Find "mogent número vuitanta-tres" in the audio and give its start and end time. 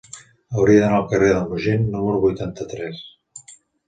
1.51-3.03